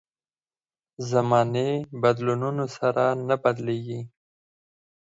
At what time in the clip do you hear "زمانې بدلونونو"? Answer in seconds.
1.11-2.65